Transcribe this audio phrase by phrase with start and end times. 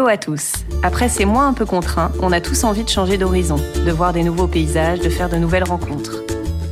[0.00, 0.52] Hello à tous.
[0.82, 4.14] Après ces mois un peu contraints, on a tous envie de changer d'horizon, de voir
[4.14, 6.22] des nouveaux paysages, de faire de nouvelles rencontres.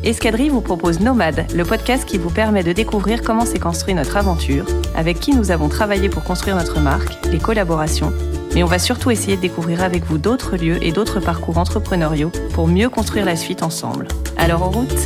[0.03, 4.17] Escadrille vous propose Nomade, le podcast qui vous permet de découvrir comment s'est construit notre
[4.17, 4.64] aventure,
[4.96, 8.14] avec qui nous avons travaillé pour construire notre marque, les collaborations,
[8.54, 12.33] mais on va surtout essayer de découvrir avec vous d'autres lieux et d'autres parcours entrepreneuriaux
[12.54, 14.08] pour mieux construire la suite ensemble.
[14.38, 15.04] Alors en route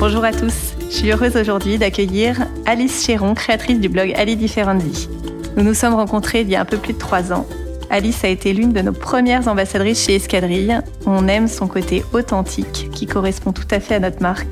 [0.00, 5.10] Bonjour à tous, je suis heureuse aujourd'hui d'accueillir Alice Chéron, créatrice du blog Ali Differenzi.
[5.56, 7.46] Nous nous sommes rencontrés il y a un peu plus de trois ans.
[7.88, 10.80] Alice a été l'une de nos premières ambassadrices chez Escadrille.
[11.06, 14.48] On aime son côté authentique qui correspond tout à fait à notre marque.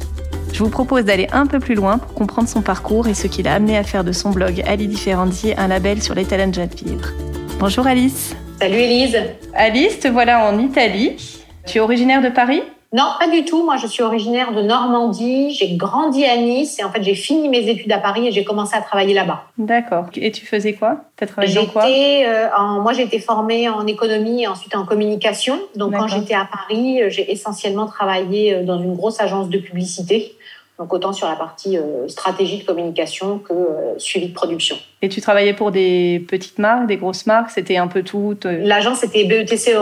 [0.55, 3.43] Je vous propose d'aller un peu plus loin pour comprendre son parcours et ce qui
[3.43, 6.63] l'a amené à faire de son blog Ali Differenzi un label sur les talents de
[6.63, 7.11] vivre.
[7.59, 8.35] Bonjour Alice.
[8.59, 9.19] Salut Elise.
[9.53, 11.17] Alice, te voilà en Italie.
[11.67, 12.63] Tu es originaire de Paris?
[12.95, 13.65] Non, pas du tout.
[13.65, 15.53] Moi, je suis originaire de Normandie.
[15.53, 18.45] J'ai grandi à Nice et en fait, j'ai fini mes études à Paris et j'ai
[18.45, 19.47] commencé à travailler là-bas.
[19.59, 20.07] D'accord.
[20.15, 20.99] Et tu faisais quoi?
[21.17, 21.87] Tu as travaillé dans quoi?
[21.87, 22.49] Euh,
[22.81, 25.59] Moi, j'ai été formée en économie et ensuite en communication.
[25.75, 29.59] Donc, quand j'étais à Paris, euh, j'ai essentiellement travaillé euh, dans une grosse agence de
[29.59, 30.37] publicité.
[30.79, 33.55] Donc autant sur la partie stratégie de communication que
[33.97, 34.77] suivi de production.
[35.03, 37.51] Et tu travaillais pour des petites marques, des grosses marques?
[37.51, 39.77] C'était un peu tout L'agence était BETC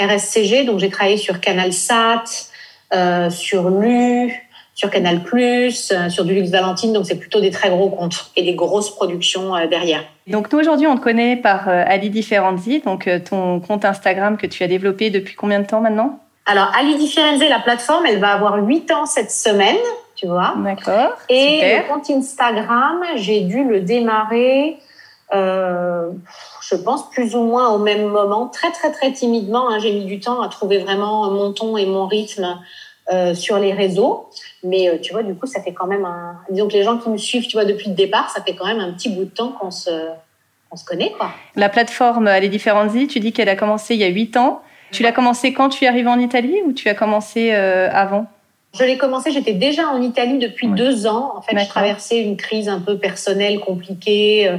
[0.00, 2.24] RSCG, donc j'ai travaillé sur Canal Sat,
[2.94, 4.30] euh, sur Lu,
[4.74, 5.70] sur Canal+, euh,
[6.10, 9.56] sur du Luxe Valentine, donc c'est plutôt des très gros comptes et des grosses productions
[9.56, 10.04] euh, derrière.
[10.26, 14.62] Donc nous aujourd'hui on te connaît par Ali Differenzi, donc ton compte Instagram que tu
[14.62, 16.20] as développé depuis combien de temps maintenant?
[16.44, 19.76] Alors Ali Differenzi, la plateforme, elle va avoir 8 ans cette semaine,
[20.14, 20.54] tu vois.
[20.58, 21.16] D'accord.
[21.30, 24.76] Et le compte Instagram, j'ai dû le démarrer.
[25.32, 29.70] je pense plus ou moins au même moment, très très très timidement.
[29.70, 32.58] Hein, j'ai mis du temps à trouver vraiment mon ton et mon rythme
[33.10, 34.28] euh, sur les réseaux.
[34.62, 36.36] Mais euh, tu vois, du coup, ça fait quand même un.
[36.50, 38.66] Disons que les gens qui me suivent, tu vois, depuis le départ, ça fait quand
[38.66, 39.90] même un petit bout de temps qu'on se,
[40.70, 41.30] on se connaît, quoi.
[41.56, 44.62] La plateforme Les Différentes tu dis qu'elle a commencé il y a huit ans.
[44.92, 48.26] Tu l'as commencé quand tu es arrivé en Italie ou tu as commencé euh, avant?
[48.74, 51.32] Je l'ai commencé, j'étais déjà en Italie depuis deux ans.
[51.36, 54.50] En fait, je traversais une crise un peu personnelle, compliquée.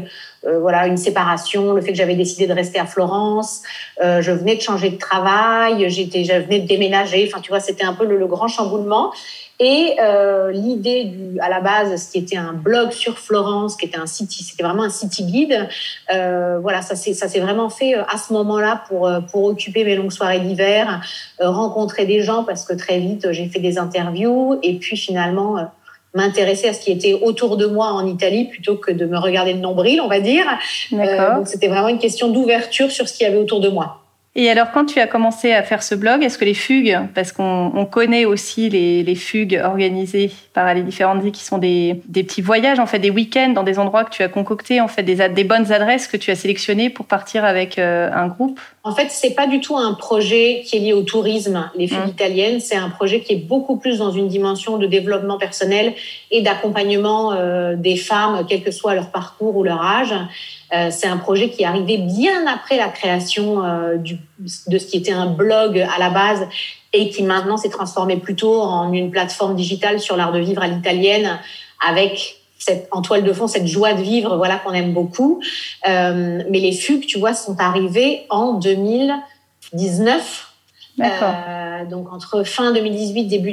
[0.45, 3.61] Euh, euh, voilà, une séparation, le fait que j'avais décidé de rester à Florence.
[4.03, 7.27] Euh, je venais de changer de travail, j'étais, je venais de déménager.
[7.27, 9.11] Enfin, tu vois, c'était un peu le, grand chamboulement.
[9.59, 13.85] Et euh, l'idée du, à la base, ce qui était un blog sur Florence, qui
[13.85, 15.69] était un site, c'était vraiment un city guide.
[16.13, 19.43] Euh, voilà, ça s'est ça s'est vraiment fait euh, à ce moment-là pour euh, pour
[19.43, 21.01] occuper mes longues soirées d'hiver,
[21.39, 25.57] rencontrer des gens parce que très vite j'ai fait des interviews et puis finalement
[26.13, 29.53] m'intéresser à ce qui était autour de moi en Italie plutôt que de me regarder
[29.53, 30.45] le nombril, on va dire.
[30.91, 34.03] donc c'était vraiment une question d'ouverture sur ce qu'il y avait autour de moi.
[34.35, 37.31] Et alors, quand tu as commencé à faire ce blog, est-ce que les fugues, parce
[37.31, 42.23] qu'on connaît aussi les, les, fugues organisées par les différentes villes, qui sont des, des,
[42.23, 45.03] petits voyages, en fait, des week-ends dans des endroits que tu as concoctés, en fait,
[45.03, 48.59] des, des bonnes adresses que tu as sélectionnées pour partir avec euh, un groupe?
[48.85, 52.05] En fait, c'est pas du tout un projet qui est lié au tourisme, les fugues
[52.05, 52.09] mmh.
[52.09, 52.59] italiennes.
[52.59, 55.93] C'est un projet qui est beaucoup plus dans une dimension de développement personnel
[56.31, 60.13] et d'accompagnement euh, des femmes, quel que soit leur parcours ou leur âge.
[60.73, 64.17] Euh, c'est un projet qui est arrivé bien après la création euh, du,
[64.67, 66.45] de ce qui était un blog à la base
[66.91, 70.67] et qui maintenant s'est transformé plutôt en une plateforme digitale sur l'art de vivre à
[70.67, 71.39] l'italienne
[71.87, 75.41] avec cette, en toile de fond cette joie de vivre voilà qu'on aime beaucoup.
[75.87, 80.49] Euh, mais les fugues, tu vois, sont arrivées en 2019.
[80.99, 83.51] Euh, donc entre fin 2018 début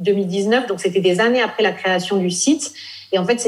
[0.00, 2.72] 2019 donc c'était des années après la création du site
[3.14, 3.38] et en fait,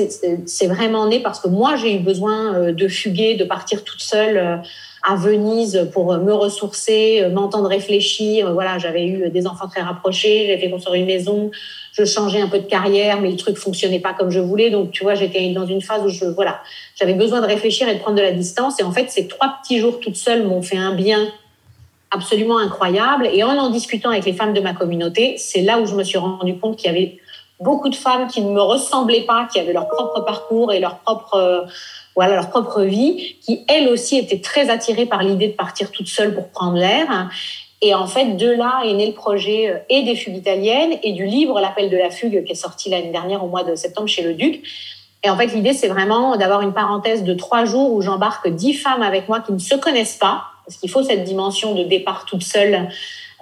[0.46, 4.00] c'est vraiment né parce que moi, j'ai eu besoin euh, de fuguer, de partir toute
[4.00, 4.62] seule
[5.08, 8.52] à Venise pour me ressourcer, euh, m'entendre réfléchir.
[8.52, 11.50] Voilà, j'avais eu des enfants très rapprochés, j'avais fait construire une maison,
[11.92, 14.68] je changeais un peu de carrière, mais le truc fonctionnait pas comme je voulais.
[14.70, 16.60] Donc, tu vois, j'étais dans une phase où je, voilà,
[16.96, 18.80] j'avais besoin de réfléchir et de prendre de la distance.
[18.80, 21.28] Et en fait, ces trois petits jours toute seule m'ont fait un bien
[22.10, 23.28] absolument incroyable.
[23.32, 26.02] Et en en discutant avec les femmes de ma communauté, c'est là où je me
[26.02, 27.18] suis rendu compte qu'il y avait
[27.60, 30.98] beaucoup de femmes qui ne me ressemblaient pas, qui avaient leur propre parcours et leur
[30.98, 31.62] propre euh,
[32.16, 36.08] voilà leur propre vie, qui elles aussi étaient très attirées par l'idée de partir toute
[36.08, 37.30] seule pour prendre l'air.
[37.82, 41.12] Et en fait, de là est né le projet euh, et des fugues italiennes et
[41.12, 44.08] du livre L'appel de la fugue qui est sorti l'année dernière au mois de septembre
[44.08, 44.62] chez le Duc.
[45.22, 48.74] Et en fait, l'idée, c'est vraiment d'avoir une parenthèse de trois jours où j'embarque dix
[48.74, 52.24] femmes avec moi qui ne se connaissent pas, parce qu'il faut cette dimension de départ
[52.24, 52.88] toute seule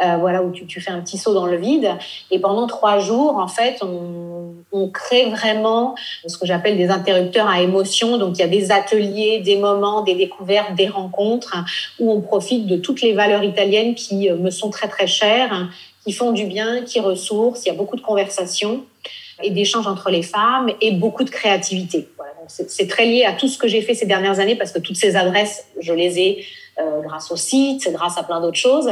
[0.02, 1.91] euh, voilà, où tu, fais un petit saut dans le vide.
[2.31, 5.94] Et pendant trois jours, en fait, on, crée vraiment
[6.26, 8.19] ce que j'appelle des interrupteurs à émotion.
[8.19, 11.56] Donc, il y a des ateliers, des moments, des découvertes, des rencontres
[11.99, 15.69] où on profite de toutes les valeurs italiennes qui euh, me sont très, très chères,
[16.05, 17.62] qui font du bien, qui ressourcent.
[17.64, 18.85] Il y a beaucoup de conversations
[19.43, 22.08] et d'échanges entre les femmes et beaucoup de créativité.
[22.49, 24.97] C'est très lié à tout ce que j'ai fait ces dernières années parce que toutes
[24.97, 26.44] ces adresses, je les ai
[26.79, 28.88] euh, grâce au site, grâce à plein d'autres choses.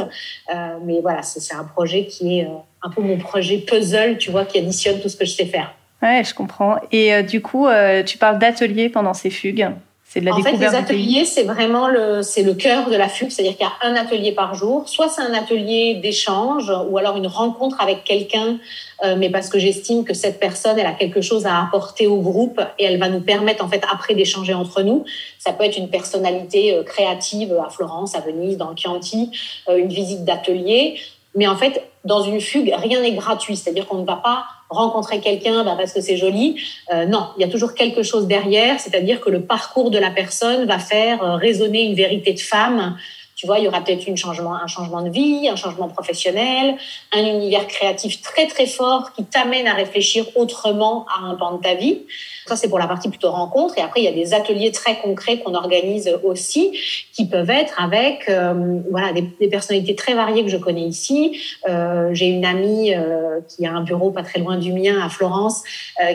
[0.53, 2.47] Euh, mais voilà, c'est un projet qui est
[2.81, 5.73] un peu mon projet puzzle, tu vois, qui additionne tout ce que je sais faire.
[6.01, 6.77] Ouais, je comprends.
[6.91, 7.67] Et du coup,
[8.05, 9.69] tu parles d'ateliers pendant ces fugues
[10.15, 13.65] en fait, les ateliers, c'est vraiment le, c'est le cœur de la fugue, c'est-à-dire qu'il
[13.65, 14.87] y a un atelier par jour.
[14.87, 18.57] Soit c'est un atelier d'échange, ou alors une rencontre avec quelqu'un,
[19.03, 22.17] euh, mais parce que j'estime que cette personne, elle a quelque chose à apporter au
[22.17, 25.03] groupe et elle va nous permettre en fait après d'échanger entre nous.
[25.39, 29.31] Ça peut être une personnalité euh, créative à Florence, à Venise, dans le Chianti,
[29.67, 30.99] euh, une visite d'atelier.
[31.35, 35.19] Mais en fait, dans une fugue, rien n'est gratuit, c'est-à-dire qu'on ne va pas rencontrer
[35.19, 36.61] quelqu'un bah, parce que c'est joli.
[36.91, 40.11] Euh, non, il y a toujours quelque chose derrière, c'est-à-dire que le parcours de la
[40.11, 42.97] personne va faire euh, résonner une vérité de femme.
[43.43, 46.77] Tu vois, il y aura peut-être un changement, un changement de vie, un changement professionnel,
[47.11, 51.61] un univers créatif très très fort qui t'amène à réfléchir autrement à un pan de
[51.61, 52.03] ta vie.
[52.47, 53.77] Ça, c'est pour la partie plutôt rencontre.
[53.77, 56.71] Et après, il y a des ateliers très concrets qu'on organise aussi,
[57.11, 61.37] qui peuvent être avec euh, voilà, des, personnalités très variées que je connais ici.
[61.67, 65.09] Euh, J'ai une amie euh, qui a un bureau pas très loin du mien à
[65.09, 65.63] Florence,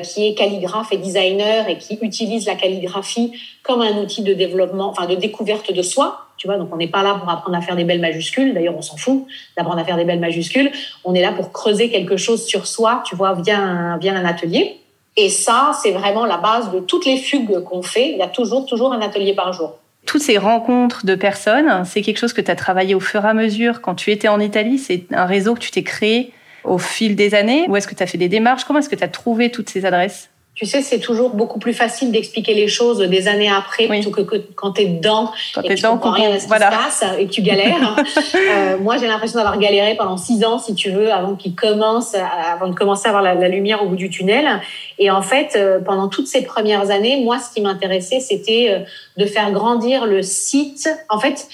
[0.02, 3.32] qui est calligraphe et designer et qui utilise la calligraphie
[3.62, 6.27] comme un outil de développement, enfin de découverte de soi.
[6.38, 8.54] Tu vois, donc on n'est pas là pour apprendre à faire des belles majuscules.
[8.54, 9.26] D'ailleurs, on s'en fout
[9.56, 10.70] d'apprendre à faire des belles majuscules.
[11.04, 14.24] On est là pour creuser quelque chose sur soi, tu vois, via un, via un
[14.24, 14.78] atelier.
[15.16, 18.10] Et ça, c'est vraiment la base de toutes les fugues qu'on fait.
[18.12, 19.78] Il y a toujours, toujours un atelier par jour.
[20.06, 23.28] Toutes ces rencontres de personnes, c'est quelque chose que tu as travaillé au fur et
[23.28, 24.78] à mesure quand tu étais en Italie.
[24.78, 26.32] C'est un réseau que tu t'es créé
[26.62, 27.66] au fil des années.
[27.68, 28.64] Ou est-ce que tu as fait des démarches?
[28.64, 30.30] Comment est-ce que tu as trouvé toutes ces adresses?
[30.58, 34.22] Tu sais, c'est toujours beaucoup plus facile d'expliquer les choses des années après plutôt que,
[34.56, 37.04] quand tu es dedans quand et que tu comprends rien à ce qui se passe
[37.16, 37.96] et que tu galères.
[38.34, 42.16] euh, moi, j'ai l'impression d'avoir galéré pendant six ans, si tu veux, avant qu'il commence,
[42.16, 44.60] avant de commencer à avoir la, la, lumière au bout du tunnel.
[44.98, 48.80] Et en fait, euh, pendant toutes ces premières années, moi, ce qui m'intéressait, c'était euh,
[49.16, 50.88] de faire grandir le site.
[51.08, 51.46] En fait,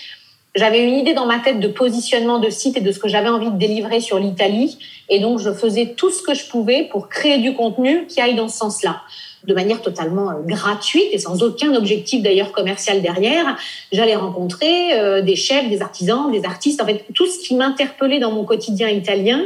[0.55, 3.29] j'avais une idée dans ma tête de positionnement de site et de ce que j'avais
[3.29, 4.79] envie de délivrer sur l'Italie.
[5.09, 8.37] Et donc, je faisais tout ce que je pouvais pour créer du contenu qui aille
[8.37, 9.03] dans ce sens-là
[9.47, 13.57] de manière totalement euh, gratuite et sans aucun objectif d'ailleurs commercial derrière.
[13.93, 18.21] J'allais rencontrer euh, des chefs, des artisans, des artistes, en fait tout ce qui m'interpellait
[18.21, 19.43] dans mon quotidien italien.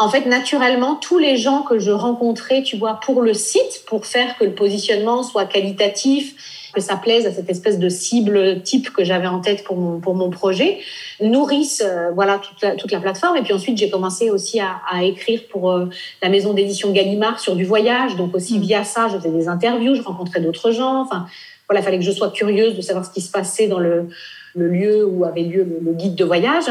[0.00, 4.06] En fait, naturellement, tous les gens que je rencontrais, tu vois, pour le site, pour
[4.06, 8.94] faire que le positionnement soit qualitatif, que ça plaise à cette espèce de cible type
[8.94, 10.78] que j'avais en tête pour mon, pour mon projet,
[11.20, 13.36] nourrissent euh, voilà toute la, toute la, plateforme.
[13.36, 15.90] Et puis ensuite, j'ai commencé aussi à, à écrire pour euh,
[16.22, 18.16] la maison d'édition Gallimard sur du voyage.
[18.16, 18.62] Donc aussi mmh.
[18.62, 21.02] via ça, je faisais des interviews, je rencontrais d'autres gens.
[21.02, 21.26] Enfin,
[21.68, 24.08] voilà, il fallait que je sois curieuse de savoir ce qui se passait dans le,
[24.54, 26.70] le lieu où avait lieu le, le guide de voyage.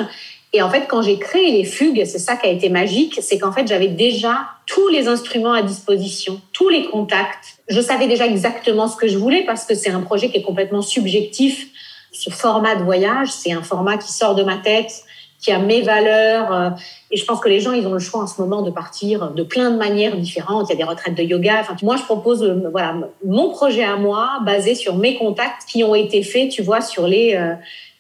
[0.52, 3.38] Et en fait, quand j'ai créé les fugues, c'est ça qui a été magique, c'est
[3.38, 7.60] qu'en fait, j'avais déjà tous les instruments à disposition, tous les contacts.
[7.68, 10.44] Je savais déjà exactement ce que je voulais parce que c'est un projet qui est
[10.44, 11.68] complètement subjectif.
[12.12, 14.92] Ce format de voyage, c'est un format qui sort de ma tête,
[15.40, 16.52] qui a mes valeurs.
[16.52, 16.70] Euh,
[17.12, 19.32] et je pense que les gens, ils ont le choix en ce moment de partir
[19.32, 20.68] de plein de manières différentes.
[20.70, 21.60] Il y a des retraites de yoga.
[21.62, 25.84] Enfin, moi, je propose euh, voilà, mon projet à moi, basé sur mes contacts qui
[25.84, 27.54] ont été faits, tu vois, sur les, euh,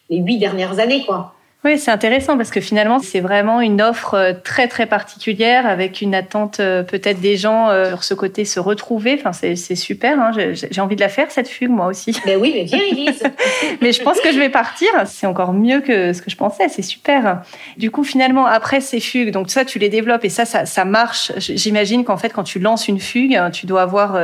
[0.10, 1.36] les huit dernières années, quoi.
[1.66, 6.00] Oui, c'est intéressant parce que finalement, c'est vraiment une offre euh, très très particulière avec
[6.00, 9.20] une attente euh, peut-être des gens euh, sur ce côté se retrouver.
[9.20, 10.18] Enfin, c'est super.
[10.22, 10.32] Hein.
[10.54, 12.16] J'ai envie de la faire cette fugue moi aussi.
[12.26, 13.24] Ben oui, mais viens Elise.
[13.82, 14.88] mais je pense que je vais partir.
[15.06, 16.70] C'est encore mieux que ce que je pensais.
[16.70, 17.42] C'est super.
[17.75, 20.86] Du coup, finalement, après ces fugues, donc ça, tu les développes et ça, ça, ça
[20.86, 21.34] marche.
[21.38, 24.18] J'imagine qu'en fait, quand tu lances une fugue, tu dois avoir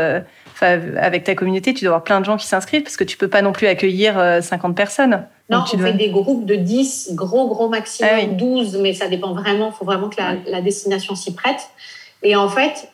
[0.63, 3.27] avec ta communauté, tu dois avoir plein de gens qui s'inscrivent parce que tu peux
[3.27, 5.25] pas non plus accueillir 50 personnes.
[5.49, 9.33] Non, on fait des groupes de 10, gros, gros maximum, 12, ah mais ça dépend
[9.33, 9.71] vraiment.
[9.73, 11.69] Il faut vraiment que la, la destination s'y prête.
[12.23, 12.89] Et en fait,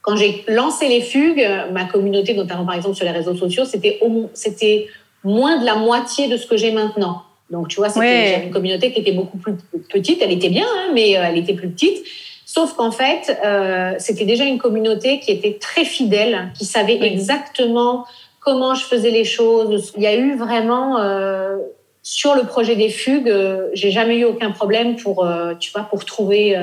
[0.00, 4.00] quand j'ai lancé les fugues, ma communauté, notamment par exemple sur les réseaux sociaux, c'était
[4.32, 4.88] c'était
[5.24, 7.22] moins de la moitié de ce que j'ai maintenant.
[7.50, 9.54] Donc, tu vois, c'était une communauté qui était beaucoup plus
[9.90, 10.20] petite.
[10.22, 12.04] Elle était bien, hein, mais euh, elle était plus petite.
[12.48, 18.06] Sauf qu'en fait, euh, c'était déjà une communauté qui était très fidèle, qui savait exactement
[18.40, 19.92] comment je faisais les choses.
[19.98, 21.58] Il y a eu vraiment euh,
[22.02, 25.28] sur le projet des fugues, euh, j'ai jamais eu aucun problème pour
[25.60, 26.58] tu vois pour trouver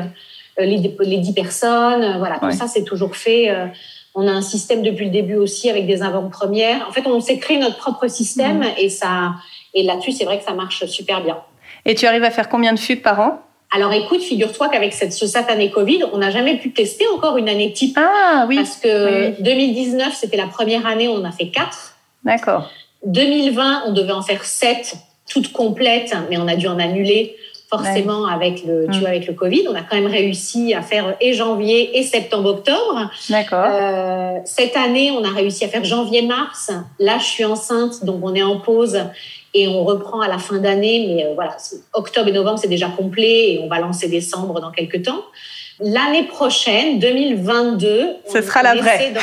[0.57, 2.17] les, les 10 personnes.
[2.17, 3.55] Voilà, tout ça c'est toujours fait.
[4.15, 6.83] on a un système depuis le début aussi avec des avant-premières.
[6.89, 8.79] En fait, on s'est créé notre propre système mmh.
[8.79, 9.35] et ça
[9.75, 11.37] et là-dessus c'est vrai que ça marche super bien.
[11.85, 13.44] Et tu arrives à faire combien de fugues par an?
[13.71, 17.49] Alors écoute, figure-toi qu'avec cette, ce satané Covid, on n'a jamais pu tester encore une
[17.49, 17.97] année type.
[17.99, 18.55] Ah oui.
[18.55, 21.95] Parce que 2019, c'était la première année où on en a fait quatre.
[22.23, 22.69] D'accord.
[23.05, 24.95] 2020, on devait en faire sept,
[25.29, 27.35] toutes complètes, mais on a dû en annuler.
[27.67, 28.99] forcément avec le, tu mm.
[29.01, 29.67] vois, avec le Covid.
[29.69, 33.09] On a quand même réussi à faire et janvier et septembre-octobre.
[33.29, 33.65] D'accord.
[33.67, 36.71] Euh, cette année, on a réussi à faire janvier-mars.
[36.99, 38.99] Là, je suis enceinte, donc on est en pause
[39.55, 41.07] et on reprend à la fin d'année.
[41.07, 41.57] Mais euh, voilà,
[41.93, 45.23] octobre et novembre, c'est déjà complet et on va lancer décembre dans quelques temps.
[45.79, 49.13] L'année prochaine, 2022, ce sera la vraie.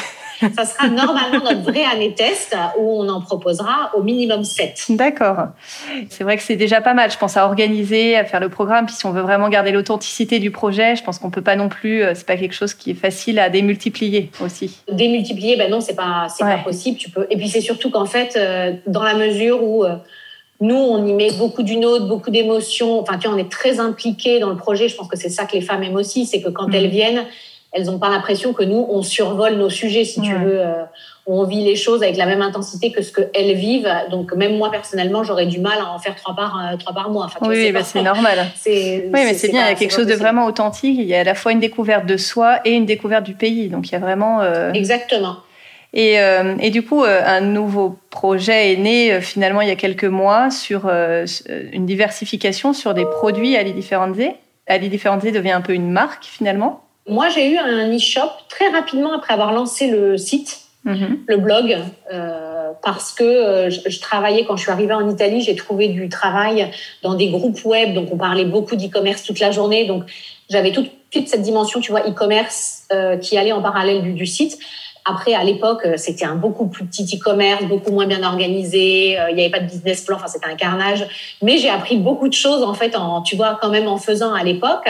[0.57, 4.87] Ça sera normalement notre vraie année test où on en proposera au minimum 7.
[4.91, 5.49] D'accord.
[6.11, 7.12] C'est vrai que c'est déjà pas mal.
[7.12, 8.87] Je pense à organiser, à faire le programme.
[8.87, 11.69] Puis si on veut vraiment garder l'authenticité du projet, je pense qu'on peut pas non
[11.69, 12.03] plus.
[12.03, 14.81] Euh, c'est pas quelque chose qui est facile à démultiplier aussi.
[14.91, 16.99] Démultiplier, ben non, c'est pas, c'est pas possible.
[16.99, 17.27] Tu peux.
[17.31, 19.85] Et puis c'est surtout qu'en fait, euh, dans la mesure où
[20.62, 23.00] nous, on y met beaucoup d'une autre, beaucoup d'émotions.
[23.00, 24.88] Enfin, tu vois, on est très impliqués dans le projet.
[24.88, 26.75] Je pense que c'est ça que les femmes aiment aussi, c'est que quand mm.
[26.75, 27.25] elles viennent,
[27.73, 30.61] elles n'ont pas l'impression que nous, on survole nos sujets, si tu veux.
[30.61, 30.85] Euh,
[31.26, 33.90] on vit les choses avec la même intensité que ce qu'elles vivent.
[34.11, 37.11] Donc, même moi, personnellement, j'aurais du mal à en faire trois par, euh, trois par
[37.11, 37.25] mois.
[37.25, 38.47] Enfin, oui, bah, c'est normal.
[38.66, 40.97] oui, mais c'est bien, il y a quelque chose de vraiment authentique.
[40.97, 43.69] Il y a à la fois une découverte de soi et une découverte du pays.
[43.69, 44.42] Donc, il y a vraiment...
[44.42, 45.38] Euh, Exactement.
[45.94, 46.16] Et,
[46.61, 50.88] et, du coup, un nouveau projet est né finalement il y a quelques mois sur
[50.88, 54.16] une diversification sur des produits Ali Differenze.
[54.66, 56.82] Ali Differenze devient un peu une marque finalement.
[57.08, 61.18] Moi, j'ai eu un e-shop très rapidement après avoir lancé le site, mhm.
[61.26, 61.76] le blog,
[62.12, 66.08] euh, parce que euh, je, travaillais quand je suis arrivée en Italie, j'ai trouvé du
[66.08, 66.70] travail
[67.02, 70.04] dans des groupes web, donc on parlait beaucoup d'e-commerce toute la journée, donc
[70.49, 74.26] j'avais toute, toute, cette dimension, tu vois, e-commerce euh, qui allait en parallèle du, du
[74.26, 74.58] site.
[75.04, 79.18] Après, à l'époque, c'était un beaucoup plus petit e-commerce, beaucoup moins bien organisé.
[79.30, 80.16] Il n'y avait pas de business plan.
[80.16, 81.06] Enfin, c'était un carnage.
[81.42, 84.32] Mais j'ai appris beaucoup de choses, en fait, en, tu vois, quand même en faisant
[84.32, 84.88] à l'époque.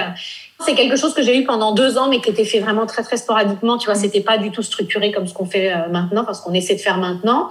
[0.64, 3.02] C'est quelque chose que j'ai eu pendant deux ans, mais qui était fait vraiment très,
[3.02, 3.78] très sporadiquement.
[3.78, 6.52] Tu vois, c'était pas du tout structuré comme ce qu'on fait euh, maintenant, parce qu'on
[6.52, 7.48] essaie de faire maintenant.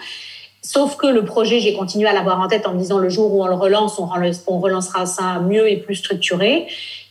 [0.61, 3.33] Sauf que le projet, j'ai continué à l'avoir en tête en me disant le jour
[3.33, 4.05] où on le relance, on
[4.59, 6.67] relancera ça mieux et plus structuré.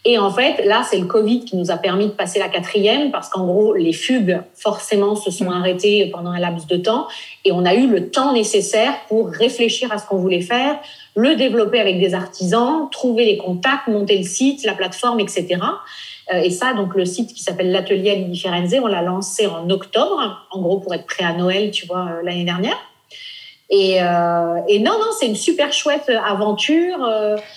[0.07, 3.11] Et en fait, là, c'est le Covid qui nous a permis de passer la quatrième
[3.11, 7.07] parce qu'en gros, les fugues, forcément, se sont arrêtées pendant un laps de temps
[7.45, 10.78] et on a eu le temps nécessaire pour réfléchir à ce qu'on voulait faire,
[11.16, 15.59] le développer avec des artisans, trouver les contacts, monter le site, la plateforme, etc.
[16.33, 19.69] Euh, et ça, donc le site qui s'appelle l'atelier Ali Differenze, on l'a lancé en
[19.69, 22.78] octobre, en gros pour être prêt à Noël, tu vois, euh, l'année dernière.
[23.73, 26.99] Et, euh, et, non, non, c'est une super chouette aventure.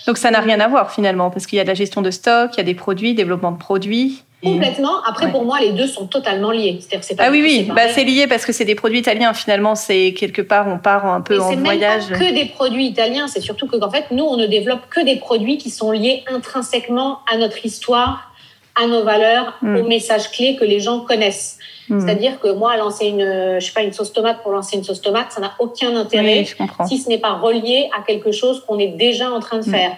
[0.06, 2.10] Donc ça n'a rien à voir finalement, parce qu'il y a de la gestion de
[2.10, 4.22] stock, il y a des produits, développement de produits.
[4.44, 5.02] Complètement.
[5.04, 6.78] Après, pour moi, les deux sont totalement liés.
[7.00, 9.32] C'est ah oui, oui, bah, c'est lié parce que c'est des produits italiens.
[9.32, 12.04] Finalement, c'est quelque part, on part un peu en voyage.
[12.08, 13.26] C'est que des produits italiens.
[13.26, 16.24] C'est surtout que, en fait, nous, on ne développe que des produits qui sont liés
[16.26, 18.32] intrinsèquement à notre histoire,
[18.74, 19.76] à nos valeurs, mm.
[19.76, 21.58] aux messages clés que les gens connaissent.
[21.88, 22.00] Mm.
[22.00, 25.00] C'est-à-dire que moi, lancer une, je sais pas, une sauce tomate pour lancer une sauce
[25.00, 26.44] tomate, ça n'a aucun intérêt
[26.86, 29.70] si ce n'est pas relié à quelque chose qu'on est déjà en train de mm.
[29.70, 29.92] faire.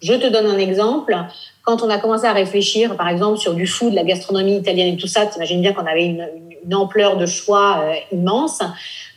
[0.00, 1.16] Je te donne un exemple
[1.62, 4.96] quand on a commencé à réfléchir, par exemple, sur du food, la gastronomie italienne et
[4.96, 8.60] tout ça, tu imagines bien qu'on avait une, une, ampleur de choix euh, immense.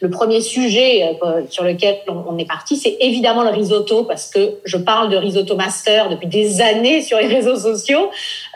[0.02, 4.56] Le premier sujet euh, sur lequel on, est parti, c'est évidemment le risotto, parce que
[4.66, 8.10] je parle de risotto master depuis des années sur les réseaux sociaux,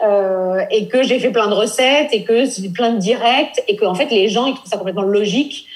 [0.05, 3.75] euh, et que j'ai fait plein de recettes, et que c'est plein de directs, et
[3.75, 5.68] que en fait les gens ils trouvent ça complètement logique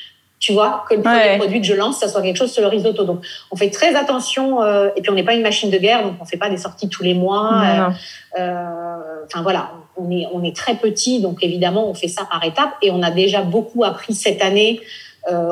[0.43, 2.67] tu vois, que le premier produit que je lance, ça soit quelque chose sur le
[2.67, 3.05] risotto.
[3.05, 4.62] Donc, on fait très attention.
[4.62, 6.57] Euh, et puis, on n'est pas une machine de guerre, donc on fait pas des
[6.57, 7.62] sorties tous les mois.
[7.63, 12.27] Euh, euh, enfin voilà, on est on est très petit, donc évidemment, on fait ça
[12.29, 12.73] par étapes.
[12.81, 14.81] Et on a déjà beaucoup appris cette année.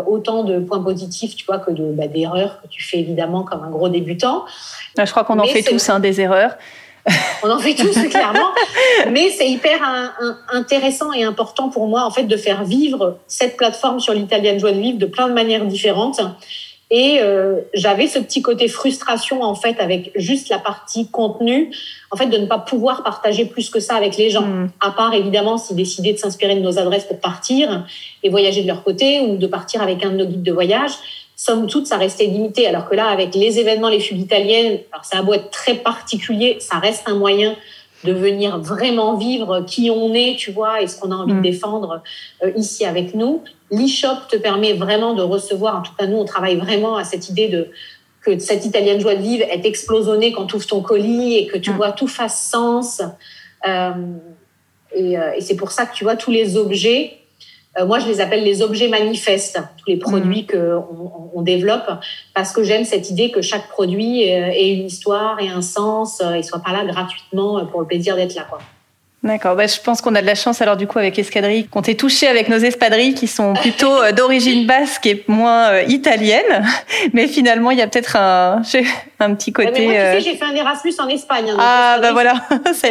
[0.08, 3.64] autant de points positifs, tu vois, que de bah, d'erreurs que tu fais évidemment comme
[3.64, 4.44] un gros débutant.
[4.98, 6.58] Je crois qu'on en fait tous hein, des erreurs.
[7.44, 8.52] On en fait tous, clairement.
[9.12, 9.80] Mais c'est hyper
[10.52, 14.72] intéressant et important pour moi, en fait, de faire vivre cette plateforme sur l'italienne joie
[14.72, 16.22] de vivre de plein de manières différentes.
[16.94, 21.72] Et euh, j'avais ce petit côté frustration, en fait, avec juste la partie contenu,
[22.12, 24.42] en fait, de ne pas pouvoir partager plus que ça avec les gens.
[24.42, 24.72] Mm.
[24.82, 27.86] À part, évidemment, s'ils décidaient de s'inspirer de nos adresses pour partir
[28.24, 30.92] et voyager de leur côté ou de partir avec un de nos guides de voyage
[31.44, 32.68] somme toute, ça restait limité.
[32.68, 35.74] Alors que là, avec les événements, les fugues italiennes, alors ça a beau être très
[35.74, 37.56] particulier, ça reste un moyen
[38.04, 41.40] de venir vraiment vivre qui on est, tu vois, et ce qu'on a envie de
[41.40, 41.42] mm.
[41.42, 42.04] défendre
[42.44, 43.44] euh, ici avec nous.
[43.72, 47.30] L'e-shop te permet vraiment de recevoir, en tout cas nous, on travaille vraiment à cette
[47.30, 47.70] idée de
[48.24, 51.58] que cette italienne joie de vivre est explosonnée quand tu ouvres ton colis et que
[51.58, 51.76] tu mm.
[51.76, 53.02] vois tout fasse sens.
[53.68, 53.92] Euh,
[54.94, 57.21] et, euh, et c'est pour ça que tu vois tous les objets
[57.86, 60.54] moi, je les appelle les objets manifestes, tous les produits mmh.
[60.54, 61.90] qu'on on développe,
[62.34, 66.34] parce que j'aime cette idée que chaque produit ait une histoire et un sens euh,
[66.34, 68.46] et soit pas là gratuitement pour le plaisir d'être là.
[68.50, 68.60] Quoi.
[69.24, 69.56] D'accord.
[69.56, 71.94] Bah, je pense qu'on a de la chance alors du coup avec Escadrille, qu'on t'ait
[71.96, 76.66] touché avec nos espadrilles qui sont plutôt euh, d'origine basque et moins euh, italienne.
[77.14, 78.64] Mais finalement, il y a peut-être un,
[79.20, 79.72] un petit côté.
[79.72, 81.52] mais moi, tu sais, euh, j'ai fait un Erasmus en Espagne.
[81.52, 82.34] Hein, ah bah voilà,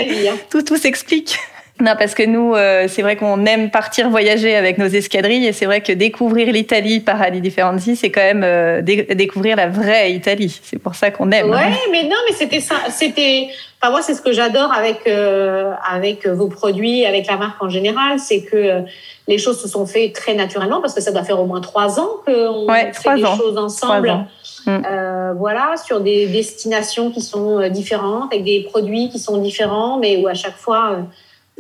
[0.51, 1.37] tout tout s'explique.
[1.81, 5.53] Non, parce que nous, euh, c'est vrai qu'on aime partir voyager avec nos escadrilles et
[5.53, 10.13] c'est vrai que découvrir l'Italie par Ali Differenzi, c'est quand même euh, découvrir la vraie
[10.13, 10.61] Italie.
[10.63, 11.51] C'est pour ça qu'on aime.
[11.51, 12.75] Ouais, mais non, mais c'était ça.
[12.91, 13.49] C'était,
[13.81, 17.71] enfin moi, c'est ce que j'adore avec euh, avec vos produits, avec la marque en
[17.71, 18.83] général, c'est que
[19.27, 21.99] les choses se sont faites très naturellement parce que ça doit faire au moins trois
[21.99, 24.27] ans qu'on fait des choses ensemble.
[24.67, 25.37] Mm.
[25.39, 30.29] voilà, sur des destinations qui sont différentes, avec des produits qui sont différents, mais où
[30.29, 30.99] à chaque fois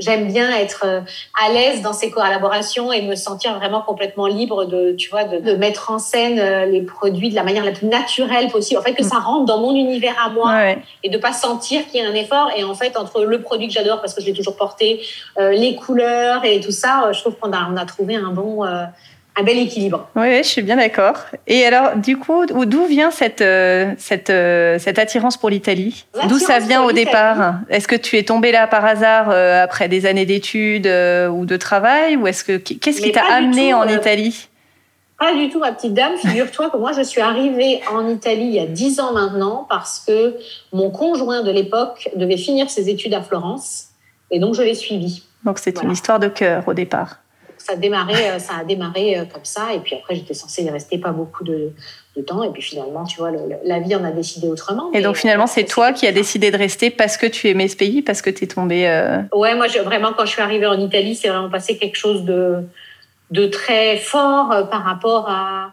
[0.00, 1.00] j'aime bien être euh,
[1.40, 5.54] à l'aise dans ces collaborations et me sentir vraiment complètement libre de, tu vois, de,
[5.54, 8.80] mettre en scène euh, les produits de la manière la plus naturelle possible.
[8.80, 12.02] En fait, que ça rentre dans mon univers à moi et de pas sentir qu'il
[12.02, 12.50] y a un effort.
[12.56, 15.00] Et en fait, entre le produit que j'adore parce que je l'ai toujours porté,
[15.38, 18.64] euh, les couleurs et tout ça, je trouve qu'on a, on a trouvé un bon,
[19.36, 20.08] un bel équilibre.
[20.16, 21.16] Oui, je suis bien d'accord.
[21.46, 26.04] Et alors, du coup, d'où vient cette, euh, cette, euh, cette attirance pour l'Italie?
[26.28, 27.54] D'où ça vient au départ?
[27.68, 31.56] Est-ce que tu es tombée là par hasard euh, après des années d'études ou de
[31.56, 34.48] travail Ou est-ce que qu'est-ce qui t'a amené en Italie?
[35.18, 36.16] Pas du tout, ma petite dame.
[36.16, 40.02] Figure-toi que moi, je suis arrivée en Italie il y a dix ans maintenant parce
[40.06, 40.36] que
[40.72, 43.88] mon conjoint de l'époque devait finir ses études à Florence
[44.30, 45.22] et donc je l'ai suivi.
[45.44, 47.18] Donc c'est une histoire de cœur au départ
[47.70, 49.72] ça a démarré, euh, ça a démarré euh, comme ça.
[49.74, 51.72] Et puis après, j'étais censée y rester pas beaucoup de,
[52.26, 52.42] temps.
[52.42, 53.30] Et puis finalement, tu vois,
[53.64, 54.90] la vie en a décidé autrement.
[54.92, 57.76] Et donc finalement, c'est toi qui as décidé de rester parce que tu aimais ce
[57.76, 58.86] pays, parce que tu es tombée.
[58.86, 59.22] Euh...
[59.32, 62.62] Ouais, moi, vraiment, quand je suis arrivée en Italie, c'est vraiment passé quelque chose de,
[63.30, 65.72] de très fort par rapport à.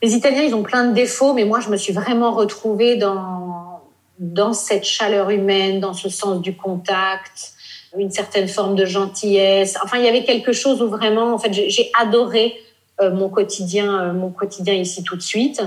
[0.00, 3.82] Les Italiens, ils ont plein de défauts, mais moi, je me suis vraiment retrouvée dans,
[4.18, 7.57] dans cette chaleur humaine, dans ce sens du contact
[7.96, 9.76] une certaine forme de gentillesse.
[9.82, 12.54] Enfin, il y avait quelque chose où vraiment, en fait, j'ai adoré
[13.00, 15.62] euh, mon quotidien, euh, mon quotidien ici tout de suite.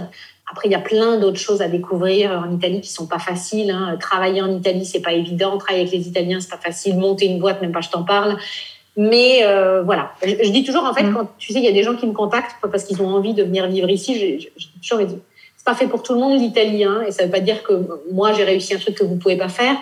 [0.51, 3.71] Après, il y a plein d'autres choses à découvrir en Italie qui sont pas faciles.
[3.71, 3.97] Hein.
[3.99, 5.57] Travailler en Italie, c'est pas évident.
[5.57, 6.97] Travailler avec les Italiens, c'est pas facile.
[6.97, 8.37] Monter une boîte, même pas, je t'en parle.
[8.97, 11.13] Mais euh, voilà, je, dis toujours en fait, mm.
[11.13, 13.33] quand tu sais, il y a des gens qui me contactent parce qu'ils ont envie
[13.33, 14.39] de venir vivre ici.
[14.39, 15.05] Je, je, je
[15.61, 17.87] c'est pas fait pour tout le monde l'italien, hein, et ça veut pas dire que
[18.11, 19.75] moi j'ai réussi un truc que vous pouvez pas faire.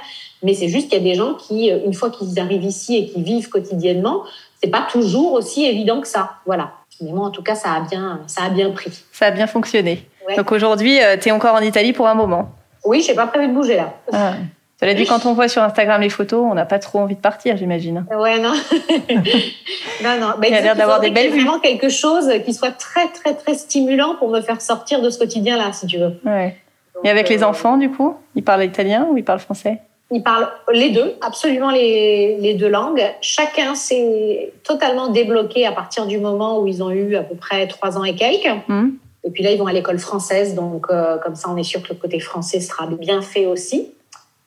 [0.43, 2.95] Mais c'est juste qu'il y a des gens qui, euh, une fois qu'ils arrivent ici
[2.95, 4.23] et qui vivent quotidiennement,
[4.61, 6.31] c'est pas toujours aussi évident que ça.
[6.45, 6.71] Voilà.
[7.01, 8.91] Mais moi, en tout cas, ça a bien, ça a bien pris.
[9.11, 10.05] Ça a bien fonctionné.
[10.35, 12.51] Donc aujourd'hui, euh, tu es encore en Italie pour un moment.
[12.85, 13.93] Oui, j'ai pas prévu de bouger là.
[14.13, 14.33] Ah.
[14.79, 17.19] Cela dit, quand on voit sur Instagram les photos, on n'a pas trop envie de
[17.19, 18.05] partir, j'imagine.
[18.17, 18.53] Ouais, non.
[20.03, 20.33] non, non.
[20.41, 21.41] Il y a l'air d'avoir des belles vues.
[21.41, 25.19] vraiment quelque chose qui soit très, très, très stimulant pour me faire sortir de ce
[25.19, 26.17] quotidien-là, si tu veux.
[26.23, 26.55] Ouais.
[27.03, 29.81] Et avec les euh, enfants, du coup, ils parlent italien ou ils parlent français?
[30.11, 33.03] Ils parlent les deux, absolument les, les deux langues.
[33.21, 37.67] Chacun s'est totalement débloqué à partir du moment où ils ont eu à peu près
[37.67, 38.49] trois ans et quelques.
[38.67, 38.89] Mmh.
[39.23, 41.83] Et puis là, ils vont à l'école française, donc euh, comme ça, on est sûr
[41.83, 43.91] que le côté français sera bien fait aussi.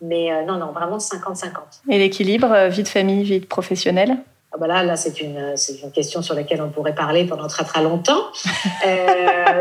[0.01, 1.51] Mais euh, non, non, vraiment 50-50.
[1.91, 4.19] Et l'équilibre, euh, vie de famille, vie professionnelle
[4.55, 7.65] ah bah là, là c'est une, une question sur laquelle on pourrait parler pendant très
[7.65, 8.21] très longtemps.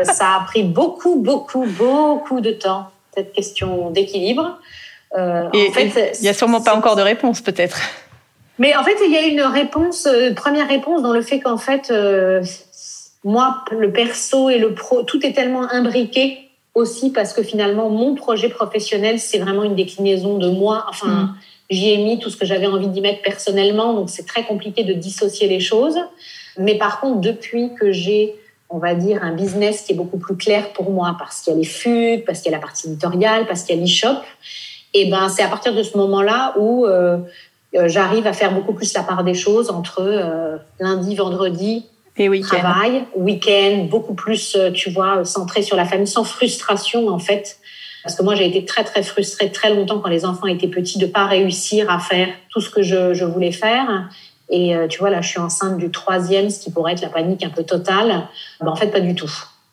[0.02, 4.58] ça a pris beaucoup, beaucoup, beaucoup de temps, cette question d'équilibre.
[5.16, 7.78] Euh, et, en fait, il n'y a sûrement pas encore de réponse, peut-être.
[8.58, 11.56] Mais en fait, il y a une réponse, euh, première réponse dans le fait qu'en
[11.56, 12.42] fait, euh,
[13.24, 16.38] moi, le perso et le pro, tout est tellement imbriqué
[16.74, 20.86] aussi parce que finalement, mon projet professionnel, c'est vraiment une déclinaison de moi.
[20.88, 21.36] Enfin, mm.
[21.70, 24.84] j'y ai mis tout ce que j'avais envie d'y mettre personnellement, donc c'est très compliqué
[24.84, 25.98] de dissocier les choses.
[26.58, 28.36] Mais par contre, depuis que j'ai
[28.72, 31.56] on va dire, un business qui est beaucoup plus clair pour moi parce qu'il y
[31.56, 34.16] a les fugues, parce qu'il y a la partie éditoriale, parce qu'il y a l'e-shop,
[34.94, 37.18] et ben c'est à partir de ce moment-là où euh,
[37.74, 41.86] euh, j'arrive à faire beaucoup plus la part des choses entre euh, lundi, vendredi,
[42.18, 47.18] et week travail, week-end, beaucoup plus, tu vois, centré sur la famille, sans frustration en
[47.18, 47.56] fait.
[48.04, 50.98] Parce que moi, j'ai été très, très frustrée très longtemps quand les enfants étaient petits
[50.98, 54.10] de pas réussir à faire tout ce que je, je voulais faire.
[54.50, 57.42] Et tu vois, là, je suis enceinte du troisième, ce qui pourrait être la panique
[57.44, 58.28] un peu totale.
[58.60, 59.32] Ben, en fait, pas du tout.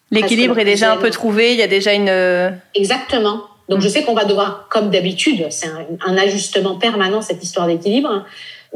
[0.09, 2.53] L'équilibre est déjà un peu trouvé, il y a déjà une...
[2.73, 3.41] Exactement.
[3.69, 5.69] Donc, je sais qu'on va devoir, comme d'habitude, c'est
[6.05, 8.25] un, ajustement permanent, cette histoire d'équilibre,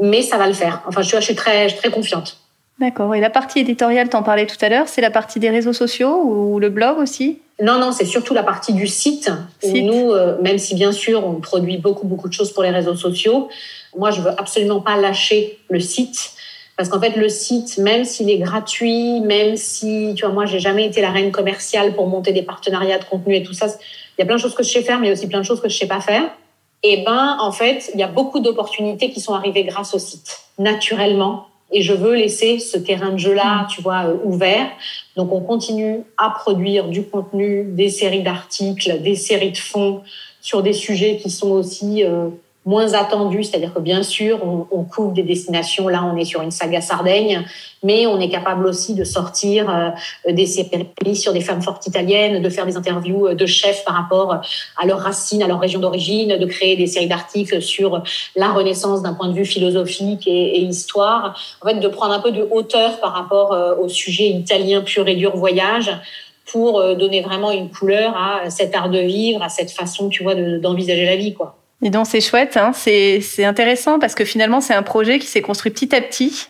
[0.00, 0.82] mais ça va le faire.
[0.86, 2.38] Enfin, je, suis très, très confiante.
[2.80, 3.14] D'accord.
[3.14, 6.22] Et la partie éditoriale, t'en parlais tout à l'heure, c'est la partie des réseaux sociaux
[6.24, 7.38] ou le blog aussi?
[7.60, 9.30] Non, non, c'est surtout la partie du site.
[9.64, 12.96] nous, euh, même si bien sûr on produit beaucoup, beaucoup de choses pour les réseaux
[12.96, 13.48] sociaux,
[13.96, 16.32] moi, je veux absolument pas lâcher le site.
[16.76, 20.58] Parce qu'en fait, le site, même s'il est gratuit, même si, tu vois, moi, j'ai
[20.58, 24.20] jamais été la reine commerciale pour monter des partenariats de contenu et tout ça, il
[24.20, 25.68] y a plein de choses que je sais faire, mais aussi plein de choses que
[25.68, 26.24] je sais pas faire.
[26.82, 29.98] Et eh ben, en fait, il y a beaucoup d'opportunités qui sont arrivées grâce au
[29.98, 31.46] site, naturellement.
[31.72, 33.66] Et je veux laisser ce terrain de jeu-là, mm.
[33.68, 34.68] tu vois, euh, ouvert.
[35.16, 40.02] Donc, on continue à produire du contenu, des séries d'articles, des séries de fonds
[40.42, 42.28] sur des sujets qui sont aussi euh,
[42.64, 45.88] moins attendu, c'est-à-dire que bien sûr, on, on, couvre des destinations.
[45.88, 47.44] Là, on est sur une saga Sardaigne,
[47.82, 52.42] mais on est capable aussi de sortir euh, des séries sur des femmes fortes italiennes,
[52.42, 54.40] de faire des interviews euh, de chefs par rapport
[54.78, 58.02] à leurs racines, à leur région d'origine, de créer des séries d'articles sur
[58.34, 61.38] la Renaissance d'un point de vue philosophique et, et, histoire.
[61.62, 65.06] En fait, de prendre un peu de hauteur par rapport euh, au sujet italien pur
[65.06, 65.90] et dur voyage
[66.46, 70.34] pour donner vraiment une couleur à cet art de vivre, à cette façon, tu vois,
[70.34, 71.56] d'envisager la vie, quoi.
[71.84, 72.72] Et donc c'est chouette, hein.
[72.72, 76.48] c'est intéressant parce que finalement c'est un projet qui s'est construit petit à petit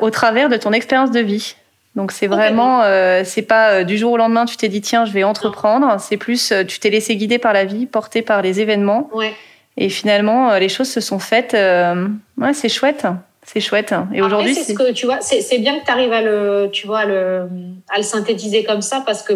[0.00, 1.56] au travers de ton expérience de vie.
[1.94, 5.06] Donc c'est vraiment, euh, c'est pas euh, du jour au lendemain tu t'es dit tiens
[5.06, 8.42] je vais entreprendre, c'est plus euh, tu t'es laissé guider par la vie, porté par
[8.42, 9.08] les événements.
[9.14, 9.32] Ouais.
[9.78, 11.54] Et finalement les choses se sont faites.
[11.54, 13.06] ouais c'est chouette,
[13.42, 13.94] c'est chouette.
[14.12, 16.86] Et aujourd'hui c'est ce que tu vois, c'est bien que tu arrives à le, tu
[16.86, 17.48] vois, le,
[17.88, 19.32] à le synthétiser comme ça parce que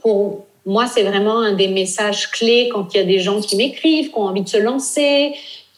[0.00, 3.56] pour moi, c'est vraiment un des messages clés quand il y a des gens qui
[3.56, 5.32] m'écrivent, qui ont envie de se lancer,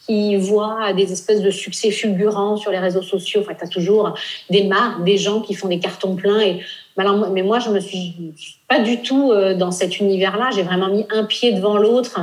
[0.05, 3.41] qui voient des espèces de succès fulgurants sur les réseaux sociaux.
[3.41, 4.13] Enfin, tu as toujours
[4.49, 6.41] des marques, des gens qui font des cartons pleins.
[6.41, 6.59] Et,
[6.97, 8.13] mais moi, je me suis
[8.67, 10.49] pas du tout euh, dans cet univers-là.
[10.53, 12.19] J'ai vraiment mis un pied devant l'autre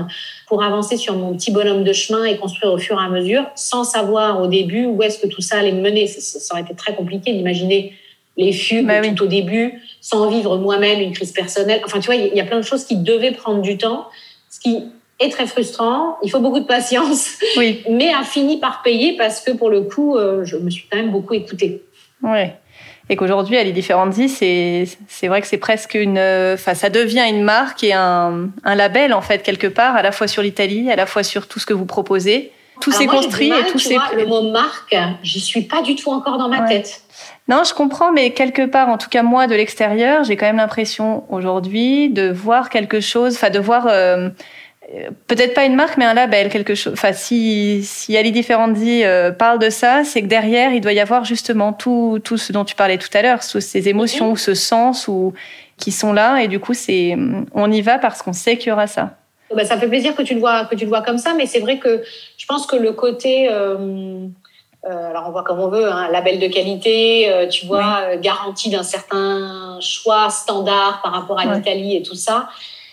[0.46, 3.46] pour avancer sur mon petit bonhomme de chemin et construire au fur et à mesure,
[3.54, 6.06] sans savoir au début où est-ce que tout ça allait me mener.
[6.06, 7.94] Ça aurait été très compliqué d'imaginer
[8.36, 11.80] les fugues bah tout au début, sans vivre moi-même une crise personnelle.
[11.84, 14.08] Enfin, tu vois, il y a plein de choses qui devaient prendre du temps,
[14.50, 14.84] ce qui
[15.18, 16.16] est très frustrant.
[16.22, 17.82] Il faut beaucoup de patience, oui.
[17.90, 20.98] mais a fini par payer parce que pour le coup, euh, je me suis quand
[20.98, 21.82] même beaucoup écoutée.
[22.22, 22.54] Ouais.
[23.08, 26.18] Et qu'aujourd'hui, Ali Differenzi, c'est c'est vrai que c'est presque une,
[26.54, 30.12] enfin, ça devient une marque et un, un label en fait quelque part, à la
[30.12, 32.52] fois sur l'Italie, à la fois sur tout ce que vous proposez.
[32.80, 33.96] Tout s'est construit et tout s'est.
[34.16, 37.02] Le mot marque, j'y suis pas du tout encore dans ma tête.
[37.50, 40.58] Non, je comprends, mais quelque part, en tout cas moi, de l'extérieur, j'ai quand même
[40.58, 44.28] l'impression aujourd'hui de voir quelque chose, enfin de voir euh,
[45.26, 46.92] peut-être pas une marque, mais un label, quelque chose.
[46.92, 51.00] Enfin, si, si Ali Differendi euh, parle de ça, c'est que derrière, il doit y
[51.00, 54.54] avoir justement tout, tout ce dont tu parlais tout à l'heure, ces émotions, ou ce
[54.54, 55.32] sens, ou
[55.76, 57.16] qui sont là, et du coup, c'est
[57.52, 59.16] on y va parce qu'on sait qu'il y aura ça.
[59.52, 61.46] Bah, ça fait plaisir que tu le vois, que tu le vois comme ça, mais
[61.46, 62.04] c'est vrai que
[62.38, 64.28] je pense que le côté euh,
[64.88, 68.18] alors on voit comme on veut, un hein, label de qualité, euh, tu vois, euh,
[68.18, 72.48] garantie d'un certain choix standard par rapport à l'Italie et tout ça.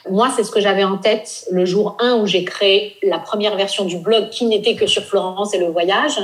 [0.10, 3.58] Moi, c'est ce que j'avais en tête le jour 1 où j'ai créé la première
[3.58, 6.18] version du blog qui n'était que sur Florence et le voyage,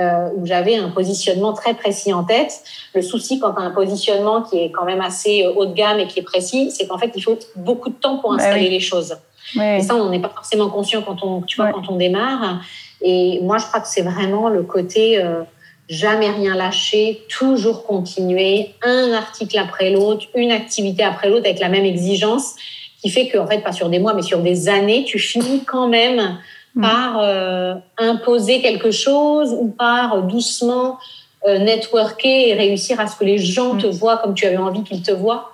[0.00, 2.60] où j'avais un positionnement très précis en tête.
[2.92, 6.00] Le souci quand tu as un positionnement qui est quand même assez haut de gamme
[6.00, 8.68] et qui est précis, c'est qu'en fait, il faut beaucoup de temps pour bah installer
[8.68, 9.16] les choses.
[9.54, 12.62] Et ça, on n'en est pas forcément conscient quand on, tu vois, quand on démarre.
[13.02, 15.42] Et moi, je crois que c'est vraiment le côté euh,
[15.88, 21.68] jamais rien lâcher, toujours continuer, un article après l'autre, une activité après l'autre avec la
[21.68, 22.54] même exigence,
[23.00, 25.64] qui fait que, en fait, pas sur des mois, mais sur des années, tu finis
[25.64, 26.38] quand même
[26.74, 26.82] mm.
[26.82, 30.98] par euh, imposer quelque chose ou par doucement
[31.46, 33.90] euh, networker et réussir à ce que les gens te mm.
[33.90, 35.52] voient comme tu avais envie qu'ils te voient.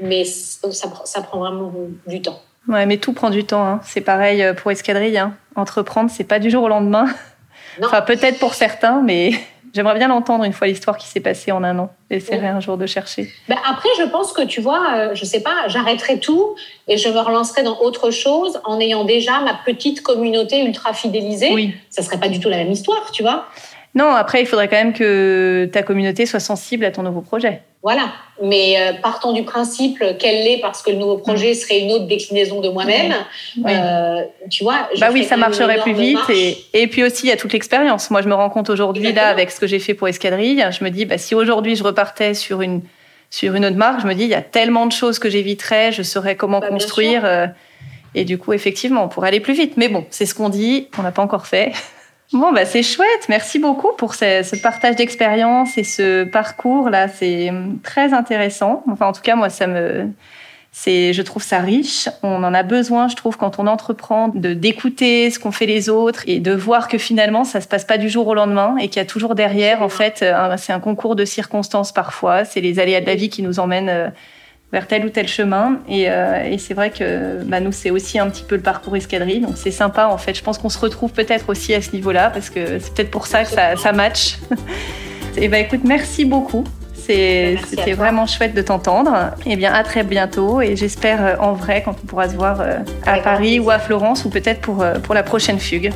[0.00, 0.68] Mais ça,
[1.04, 1.72] ça prend vraiment
[2.06, 2.40] du temps.
[2.68, 3.64] Ouais, mais tout prend du temps.
[3.64, 3.80] Hein.
[3.84, 5.16] C'est pareil pour Escadrille.
[5.16, 5.34] Hein.
[5.58, 7.06] Entreprendre, c'est pas du jour au lendemain.
[7.82, 9.32] Enfin, peut-être pour certains, mais
[9.74, 11.90] j'aimerais bien l'entendre une fois l'histoire qui s'est passée en un an.
[12.10, 13.30] J'essaierai un jour de chercher.
[13.48, 16.54] Ben après, je pense que tu vois, euh, je sais pas, j'arrêterai tout
[16.86, 21.52] et je me relancerai dans autre chose en ayant déjà ma petite communauté ultra fidélisée.
[21.52, 21.74] Oui.
[21.90, 23.46] Ça serait pas du tout la même histoire, tu vois.
[23.94, 27.62] Non, après, il faudrait quand même que ta communauté soit sensible à ton nouveau projet.
[27.82, 28.12] Voilà.
[28.42, 32.06] Mais euh, partons du principe qu'elle l'est parce que le nouveau projet serait une autre
[32.06, 33.14] déclinaison de moi-même.
[33.66, 34.88] Euh, tu vois.
[34.98, 36.18] bah oui, ça marcherait plus vite.
[36.28, 38.10] Et, et, puis aussi, il y a toute l'expérience.
[38.10, 40.84] Moi, je me rends compte aujourd'hui, là, avec ce que j'ai fait pour Escadrille, je
[40.84, 42.82] me dis, bah, si aujourd'hui je repartais sur une,
[43.30, 45.92] sur une autre marque, je me dis, il y a tellement de choses que j'éviterais,
[45.92, 47.24] je saurais comment bah, construire.
[47.24, 47.46] Euh,
[48.14, 49.76] et du coup, effectivement, on pourrait aller plus vite.
[49.76, 51.72] Mais bon, c'est ce qu'on dit, on n'a pas encore fait.
[52.32, 53.26] Bon, bah, c'est chouette.
[53.30, 57.08] Merci beaucoup pour ce, ce partage d'expérience et ce parcours-là.
[57.08, 58.82] C'est hum, très intéressant.
[58.90, 60.10] Enfin, en tout cas, moi, ça me,
[60.70, 62.08] c'est, je trouve ça riche.
[62.22, 65.88] On en a besoin, je trouve, quand on entreprend, de d'écouter ce qu'ont fait les
[65.88, 68.88] autres et de voir que finalement, ça se passe pas du jour au lendemain et
[68.88, 70.24] qu'il y a toujours derrière, en fait,
[70.58, 72.44] c'est un concours de circonstances parfois.
[72.44, 74.08] C'est les aléas de la vie qui nous emmènent euh,
[74.72, 75.78] vers tel ou tel chemin.
[75.88, 78.96] Et, euh, et c'est vrai que bah, nous, c'est aussi un petit peu le parcours
[78.96, 79.40] escadrille.
[79.40, 80.34] Donc c'est sympa, en fait.
[80.34, 83.26] Je pense qu'on se retrouve peut-être aussi à ce niveau-là, parce que c'est peut-être pour
[83.26, 84.38] ça que ça, ça match.
[85.36, 86.64] et bah écoute, merci beaucoup.
[86.94, 89.32] C'était vraiment chouette de t'entendre.
[89.46, 90.60] Et eh bien, à très bientôt.
[90.60, 92.76] Et j'espère euh, en vrai quand on pourra se voir euh,
[93.06, 95.90] à Paris ou à Florence ou peut-être pour, pour la prochaine fugue.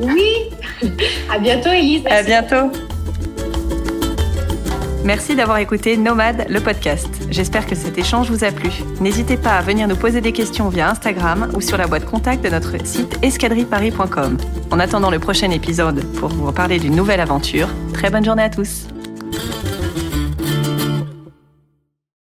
[0.00, 0.50] Oui.
[1.30, 2.04] à bientôt, Elise.
[2.08, 2.70] À bientôt.
[5.06, 7.08] Merci d'avoir écouté Nomade, le podcast.
[7.30, 8.70] J'espère que cet échange vous a plu.
[9.00, 12.42] N'hésitez pas à venir nous poser des questions via Instagram ou sur la boîte contact
[12.42, 14.36] de notre site escadrilleparis.com.
[14.72, 18.50] En attendant le prochain épisode pour vous reparler d'une nouvelle aventure, très bonne journée à
[18.50, 18.88] tous.